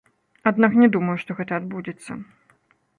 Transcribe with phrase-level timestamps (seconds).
[0.51, 2.21] Аднак не думаю, што гэта адбудзецца.